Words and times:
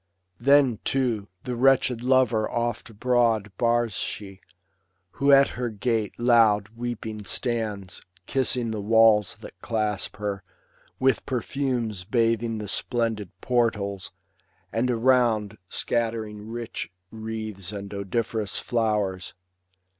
Then, 0.39 0.79
too, 0.83 1.27
the 1.43 1.55
wretched 1.55 2.01
lover 2.01 2.49
oft 2.49 2.89
abroad 2.89 3.51
Bars 3.59 3.93
she, 3.93 4.41
who 5.11 5.31
at 5.31 5.49
her 5.49 5.69
gate 5.69 6.17
loud 6.19 6.69
weeping 6.69 7.23
stands. 7.23 8.01
Kissing 8.25 8.71
the 8.71 8.81
walls 8.81 9.35
that 9.41 9.59
clasp 9.61 10.15
her; 10.17 10.41
with 10.99 11.23
perfumes 11.27 12.03
Bathing 12.03 12.57
the 12.57 12.67
splendid 12.67 13.29
portals, 13.41 14.11
and 14.73 14.89
around 14.89 15.59
Scattering 15.69 16.47
rich 16.47 16.91
wreaths 17.11 17.71
and 17.71 17.93
odoriferous 17.93 18.57
flowers. 18.57 19.35